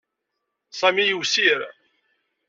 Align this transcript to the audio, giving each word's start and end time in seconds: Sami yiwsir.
Sami 0.79 1.03
yiwsir. 1.05 1.59